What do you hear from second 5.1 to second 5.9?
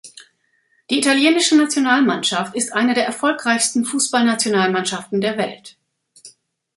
der Welt.